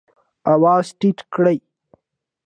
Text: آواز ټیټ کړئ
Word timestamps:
آواز 0.53 0.87
ټیټ 0.99 1.19
کړئ 1.33 1.57